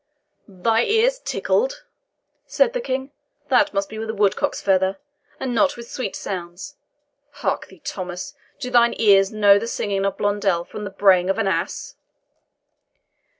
"THY 0.47 0.85
ears 0.85 1.19
tickled!" 1.19 1.83
said 2.47 2.73
the 2.73 2.81
King; 2.81 3.11
"that 3.49 3.71
must 3.71 3.87
be 3.87 3.99
with 3.99 4.09
a 4.09 4.15
woodcock's 4.15 4.59
feather, 4.59 4.97
and 5.39 5.53
not 5.53 5.77
with 5.77 5.91
sweet 5.91 6.15
sounds. 6.15 6.75
Hark 7.45 7.67
thee, 7.67 7.81
Thomas, 7.83 8.33
do 8.59 8.71
thine 8.71 8.95
ears 8.97 9.31
know 9.31 9.59
the 9.59 9.67
singing 9.67 10.03
of 10.03 10.17
Blondel 10.17 10.63
from 10.65 10.85
the 10.85 10.89
braying 10.89 11.29
of 11.29 11.37
an 11.37 11.45
ass?" 11.47 11.93